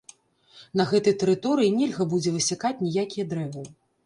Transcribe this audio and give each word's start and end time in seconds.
На 0.79 0.85
гэтай 0.91 1.13
тэрыторыі 1.23 1.75
нельга 1.77 2.09
будзе 2.15 2.35
высякаць 2.39 2.73
ніякія 2.87 3.29
дрэвы. 3.37 3.69